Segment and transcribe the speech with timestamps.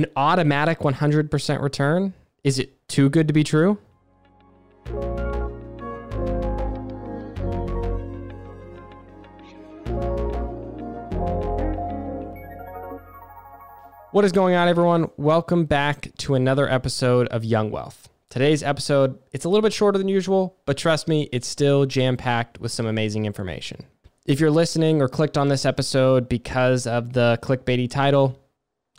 [0.00, 2.14] An automatic 100% return?
[2.42, 3.76] Is it too good to be true?
[14.12, 15.10] What is going on, everyone?
[15.18, 18.08] Welcome back to another episode of Young Wealth.
[18.30, 22.58] Today's episode, it's a little bit shorter than usual, but trust me, it's still jam-packed
[22.58, 23.84] with some amazing information.
[24.24, 28.38] If you're listening or clicked on this episode because of the clickbaity title,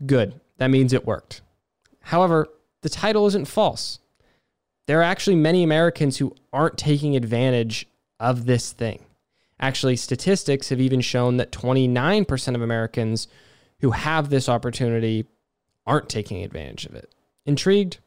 [0.05, 0.39] good.
[0.61, 1.41] That means it worked.
[2.01, 2.47] However,
[2.83, 3.97] the title isn't false.
[4.85, 7.87] There are actually many Americans who aren't taking advantage
[8.19, 9.03] of this thing.
[9.59, 13.27] Actually, statistics have even shown that 29% of Americans
[13.79, 15.25] who have this opportunity
[15.87, 17.11] aren't taking advantage of it.
[17.47, 17.97] Intrigued?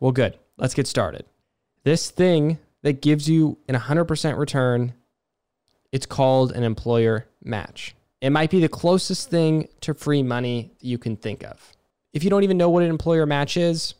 [0.00, 0.36] Well, good.
[0.56, 1.24] Let's get started.
[1.84, 4.92] This thing that gives you an 100% return,
[5.92, 7.94] it's called an employer match.
[8.20, 11.75] It might be the closest thing to free money you can think of.
[12.16, 13.92] If you don't even know what an employer match is,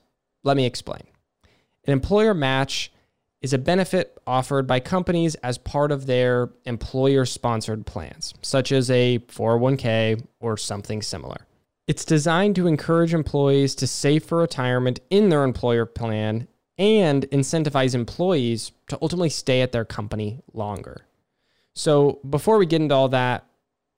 [0.42, 1.02] let me explain.
[1.84, 2.90] An employer match
[3.42, 8.90] is a benefit offered by companies as part of their employer sponsored plans, such as
[8.90, 11.46] a 401k or something similar.
[11.86, 17.94] It's designed to encourage employees to save for retirement in their employer plan and incentivize
[17.94, 21.04] employees to ultimately stay at their company longer.
[21.74, 23.44] So, before we get into all that,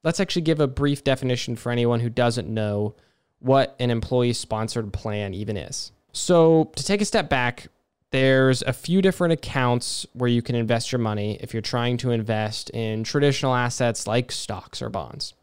[0.03, 2.97] let's actually give a brief definition for anyone who doesn't know
[3.41, 5.93] what an employee sponsored plan even is.
[6.13, 7.69] So, to take a step back,
[8.11, 12.11] there's a few different accounts where you can invest your money if you're trying to
[12.11, 15.35] invest in traditional assets like stocks or bonds.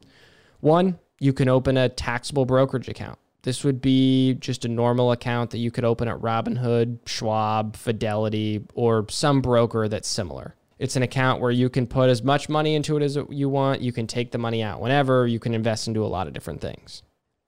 [0.62, 3.20] One, you can open a taxable brokerage account.
[3.44, 8.66] This would be just a normal account that you could open at Robinhood, Schwab, Fidelity,
[8.74, 10.56] or some broker that's similar.
[10.80, 13.82] It's an account where you can put as much money into it as you want.
[13.82, 15.28] You can take the money out whenever.
[15.28, 17.04] You can invest into a lot of different things.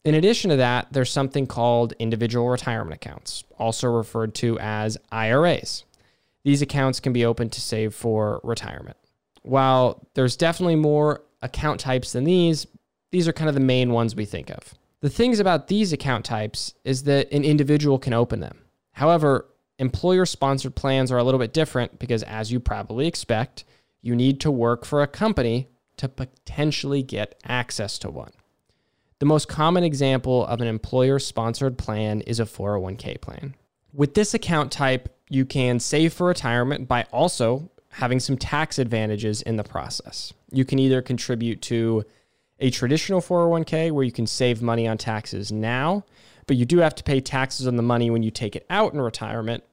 [0.05, 5.83] In addition to that, there's something called individual retirement accounts, also referred to as IRAs.
[6.43, 8.97] These accounts can be opened to save for retirement.
[9.41, 12.67] While there's definitely more account types than these,
[13.11, 14.73] these are kind of the main ones we think of.
[15.01, 18.59] The things about these account types is that an individual can open them.
[18.93, 23.63] However, employer sponsored plans are a little bit different because, as you probably expect,
[24.01, 25.67] you need to work for a company
[25.97, 28.31] to potentially get access to one.
[29.19, 33.55] The most common example of an employer sponsored plan is a 401k plan.
[33.91, 39.41] With this account type, you can save for retirement by also having some tax advantages
[39.41, 40.33] in the process.
[40.51, 42.05] You can either contribute to
[42.59, 46.05] a traditional 401k where you can save money on taxes now,
[46.45, 48.93] but you do have to pay taxes on the money when you take it out
[48.93, 49.63] in retirement.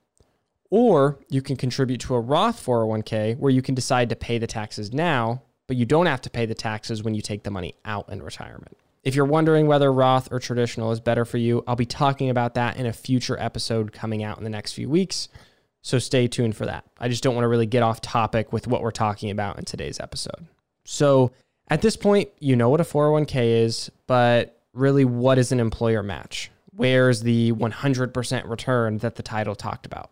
[0.71, 4.47] Or you can contribute to a Roth 401k where you can decide to pay the
[4.47, 7.75] taxes now, but you don't have to pay the taxes when you take the money
[7.84, 8.76] out in retirement.
[9.04, 12.54] If you're wondering whether Roth or traditional is better for you, I'll be talking about
[12.54, 15.28] that in a future episode coming out in the next few weeks.
[15.82, 16.87] So stay tuned for that.
[16.98, 19.66] I just don't want to really get off topic with what we're talking about in
[19.66, 20.47] today's episode.
[20.87, 21.32] So
[21.69, 26.03] at this point, you know what a 401k is, but really, what is an employer
[26.03, 26.50] match?
[26.75, 30.10] Where's the 100% return that the title talked about?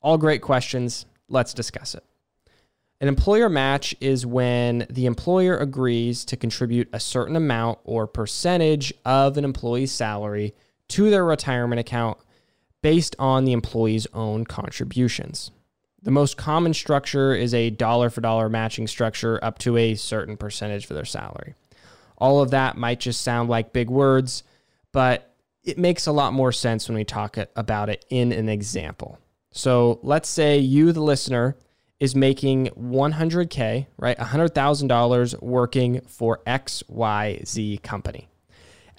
[0.00, 1.06] All great questions.
[1.28, 2.04] Let's discuss it.
[3.00, 8.92] An employer match is when the employer agrees to contribute a certain amount or percentage
[9.04, 10.52] of an employee's salary
[10.88, 12.18] to their retirement account
[12.82, 15.52] based on the employee's own contributions.
[16.02, 20.36] The most common structure is a dollar for dollar matching structure up to a certain
[20.36, 21.54] percentage for their salary.
[22.16, 24.42] All of that might just sound like big words,
[24.92, 29.18] but it makes a lot more sense when we talk about it in an example.
[29.52, 31.56] So let's say you, the listener,
[32.00, 34.18] is making 100K, right?
[34.18, 38.28] $100,000 working for XYZ Company.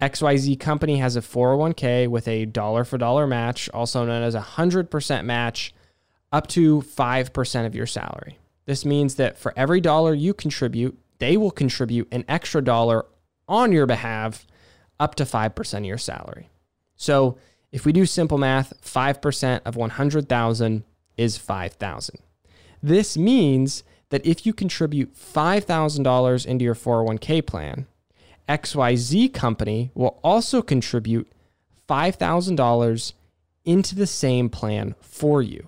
[0.02, 4.42] XYZ Company has a 401k with a dollar for dollar match, also known as a
[4.42, 5.74] 100% match,
[6.32, 8.38] up to 5% of your salary.
[8.66, 13.06] This means that for every dollar you contribute, they will contribute an extra dollar
[13.48, 14.46] on your behalf
[15.00, 16.50] up to 5% of your salary.
[16.96, 17.38] So
[17.72, 20.84] if we do simple math, 5% of 100,000
[21.18, 22.20] is 5,000.
[22.82, 27.88] This means that if you contribute $5,000 into your 401k plan,
[28.48, 31.32] XYZ company will also contribute
[31.88, 33.14] $5,000
[33.66, 35.68] into the same plan for you.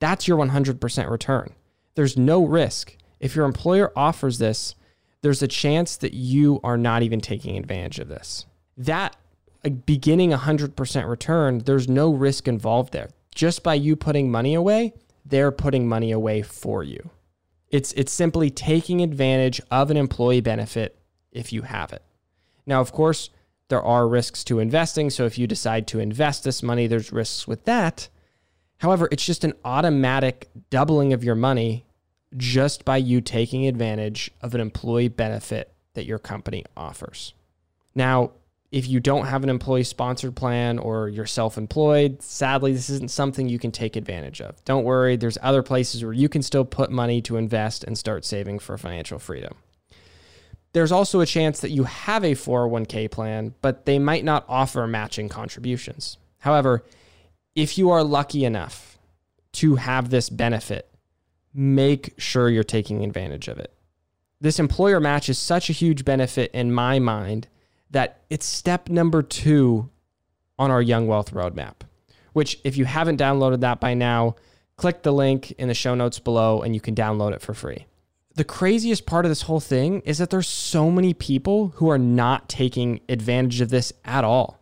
[0.00, 1.54] That's your 100% return.
[1.94, 2.96] There's no risk.
[3.20, 4.74] If your employer offers this,
[5.22, 8.46] there's a chance that you are not even taking advantage of this.
[8.76, 9.16] That
[9.84, 13.10] beginning 100% return, there's no risk involved there.
[13.34, 14.94] Just by you putting money away,
[15.28, 17.10] they're putting money away for you.
[17.68, 20.98] It's, it's simply taking advantage of an employee benefit
[21.32, 22.02] if you have it.
[22.66, 23.30] Now, of course,
[23.68, 25.10] there are risks to investing.
[25.10, 28.08] So if you decide to invest this money, there's risks with that.
[28.78, 31.84] However, it's just an automatic doubling of your money
[32.36, 37.34] just by you taking advantage of an employee benefit that your company offers.
[37.94, 38.32] Now,
[38.70, 43.10] if you don't have an employee sponsored plan or you're self employed, sadly, this isn't
[43.10, 44.62] something you can take advantage of.
[44.64, 48.24] Don't worry, there's other places where you can still put money to invest and start
[48.24, 49.54] saving for financial freedom.
[50.72, 54.86] There's also a chance that you have a 401k plan, but they might not offer
[54.86, 56.18] matching contributions.
[56.40, 56.84] However,
[57.54, 58.98] if you are lucky enough
[59.52, 60.90] to have this benefit,
[61.54, 63.72] make sure you're taking advantage of it.
[64.40, 67.48] This employer match is such a huge benefit in my mind
[67.90, 69.90] that it's step number two
[70.58, 71.74] on our Young Wealth Roadmap,
[72.32, 74.36] which, if you haven't downloaded that by now,
[74.76, 77.86] click the link in the show notes below and you can download it for free.
[78.34, 81.98] The craziest part of this whole thing is that there's so many people who are
[81.98, 84.60] not taking advantage of this at all.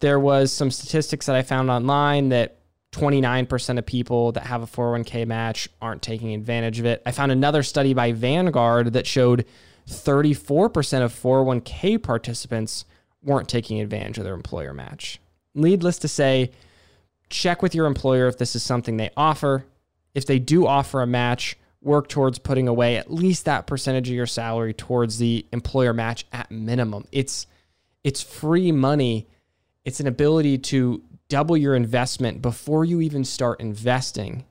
[0.00, 2.58] There was some statistics that I found online that
[2.90, 7.02] 29% of people that have a 401k match aren't taking advantage of it.
[7.06, 9.44] I found another study by Vanguard that showed
[9.88, 12.84] 34% of 401k participants
[13.22, 15.20] weren't taking advantage of their employer match.
[15.54, 16.50] Needless to say,
[17.30, 19.66] check with your employer if this is something they offer.
[20.14, 24.14] If they do offer a match, work towards putting away at least that percentage of
[24.14, 27.06] your salary towards the employer match at minimum.
[27.12, 27.46] It's
[28.02, 29.26] it's free money.
[29.84, 34.44] It's an ability to double your investment before you even start investing.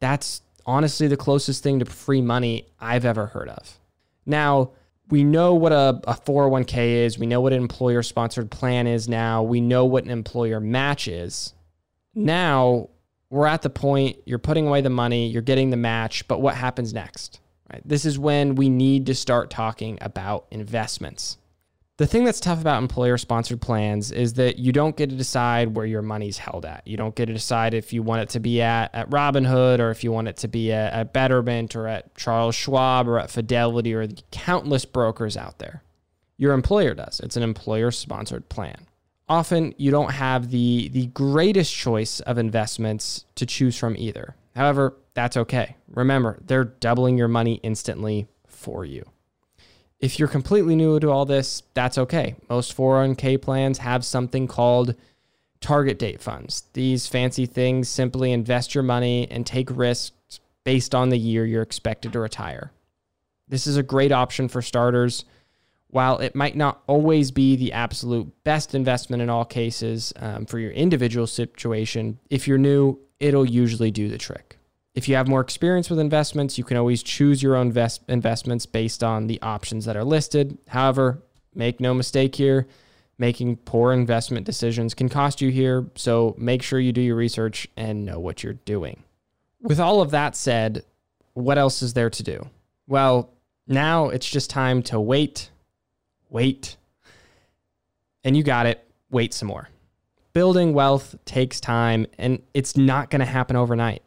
[0.00, 3.78] That's honestly the closest thing to free money I've ever heard of.
[4.28, 4.72] Now,
[5.10, 7.18] we know what a, a 401k is.
[7.18, 9.42] We know what an employer sponsored plan is now.
[9.42, 11.54] We know what an employer match is.
[12.14, 12.90] Now,
[13.30, 16.54] we're at the point you're putting away the money, you're getting the match, but what
[16.54, 17.40] happens next?
[17.72, 17.82] Right?
[17.84, 21.38] This is when we need to start talking about investments.
[21.98, 25.74] The thing that's tough about employer sponsored plans is that you don't get to decide
[25.74, 26.86] where your money's held at.
[26.86, 29.90] You don't get to decide if you want it to be at, at Robinhood or
[29.90, 33.30] if you want it to be at, at Betterment or at Charles Schwab or at
[33.30, 35.82] Fidelity or the countless brokers out there.
[36.36, 37.18] Your employer does.
[37.18, 38.86] It's an employer sponsored plan.
[39.28, 44.36] Often you don't have the, the greatest choice of investments to choose from either.
[44.54, 45.74] However, that's okay.
[45.88, 49.04] Remember, they're doubling your money instantly for you.
[50.00, 52.36] If you're completely new to all this, that's okay.
[52.48, 54.94] Most 401k plans have something called
[55.60, 56.64] target date funds.
[56.72, 61.62] These fancy things simply invest your money and take risks based on the year you're
[61.62, 62.70] expected to retire.
[63.48, 65.24] This is a great option for starters.
[65.90, 70.58] While it might not always be the absolute best investment in all cases um, for
[70.58, 74.57] your individual situation, if you're new, it'll usually do the trick.
[74.98, 78.66] If you have more experience with investments, you can always choose your own invest- investments
[78.66, 80.58] based on the options that are listed.
[80.66, 81.22] However,
[81.54, 82.66] make no mistake here,
[83.16, 87.68] making poor investment decisions can cost you here, so make sure you do your research
[87.76, 89.04] and know what you're doing.
[89.60, 90.84] With all of that said,
[91.32, 92.48] what else is there to do?
[92.88, 93.30] Well,
[93.68, 95.52] now it's just time to wait,
[96.28, 96.76] wait,
[98.24, 99.68] and you got it, wait some more.
[100.32, 104.02] Building wealth takes time and it's not going to happen overnight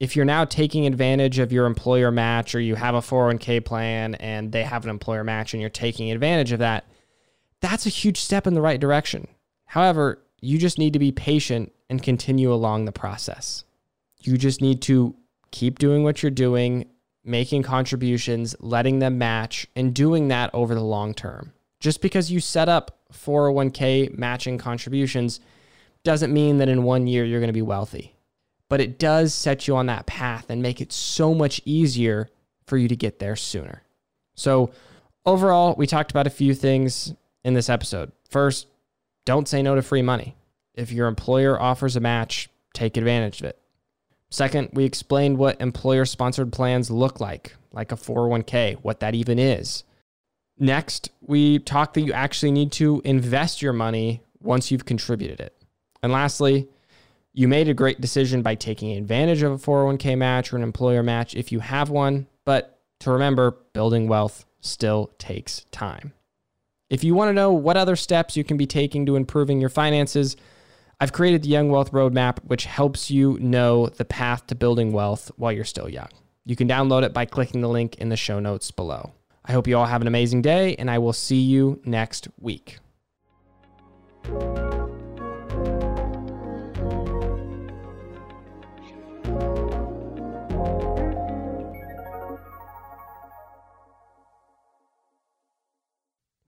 [0.00, 4.14] if you're now taking advantage of your employer match or you have a 401k plan
[4.16, 6.84] and they have an employer match and you're taking advantage of that,
[7.60, 9.28] that's a huge step in the right direction.
[9.66, 13.64] However, you just need to be patient and continue along the process.
[14.20, 15.14] You just need to
[15.50, 16.86] keep doing what you're doing,
[17.24, 21.52] making contributions, letting them match, and doing that over the long term.
[21.78, 25.40] Just because you set up 401k matching contributions
[26.02, 28.13] doesn't mean that in one year you're going to be wealthy
[28.74, 32.28] but it does set you on that path and make it so much easier
[32.66, 33.84] for you to get there sooner.
[34.34, 34.72] So,
[35.24, 37.14] overall, we talked about a few things
[37.44, 38.10] in this episode.
[38.28, 38.66] First,
[39.26, 40.34] don't say no to free money.
[40.74, 43.60] If your employer offers a match, take advantage of it.
[44.30, 49.38] Second, we explained what employer sponsored plans look like, like a 401k, what that even
[49.38, 49.84] is.
[50.58, 55.54] Next, we talked that you actually need to invest your money once you've contributed it.
[56.02, 56.66] And lastly,
[57.34, 61.02] you made a great decision by taking advantage of a 401k match or an employer
[61.02, 66.14] match if you have one, but to remember, building wealth still takes time.
[66.88, 69.68] If you want to know what other steps you can be taking to improving your
[69.68, 70.36] finances,
[71.00, 75.30] I've created the Young Wealth Roadmap, which helps you know the path to building wealth
[75.36, 76.08] while you're still young.
[76.46, 79.12] You can download it by clicking the link in the show notes below.
[79.44, 82.78] I hope you all have an amazing day, and I will see you next week.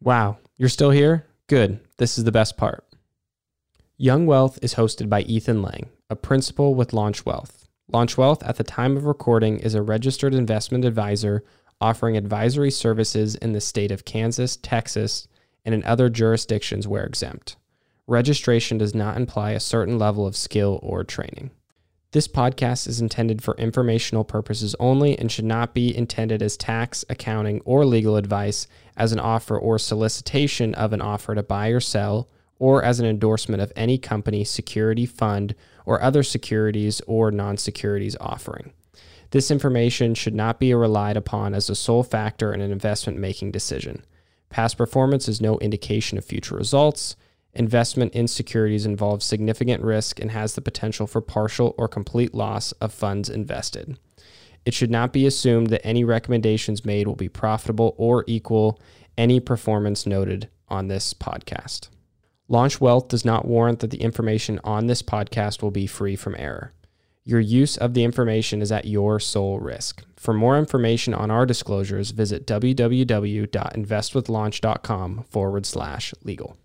[0.07, 1.27] Wow, you're still here?
[1.49, 2.85] Good, this is the best part.
[3.97, 7.67] Young Wealth is hosted by Ethan Lang, a principal with Launch Wealth.
[7.93, 11.43] Launch Wealth, at the time of recording, is a registered investment advisor
[11.81, 15.27] offering advisory services in the state of Kansas, Texas,
[15.65, 17.57] and in other jurisdictions where exempt.
[18.07, 21.51] Registration does not imply a certain level of skill or training.
[22.13, 27.05] This podcast is intended for informational purposes only and should not be intended as tax,
[27.11, 31.81] accounting, or legal advice, as an offer or solicitation of an offer to buy or
[31.81, 37.57] sell, or as an endorsement of any company, security, fund, or other securities or non
[37.57, 38.73] securities offering.
[39.31, 43.51] This information should not be relied upon as a sole factor in an investment making
[43.51, 44.05] decision.
[44.49, 47.17] Past performance is no indication of future results.
[47.57, 52.73] Investment in securities involves significant risk and has the potential for partial or complete loss
[52.73, 53.99] of funds invested.
[54.67, 58.79] It should not be assumed that any recommendations made will be profitable or equal
[59.17, 61.89] any performance noted on this podcast.
[62.47, 66.37] Launch Wealth does not warrant that the information on this podcast will be free from
[66.39, 66.75] error.
[67.25, 70.05] Your use of the information is at your sole risk.
[70.17, 76.59] For more information on our disclosures, visit www.investwithlaunch.com forward slash legal.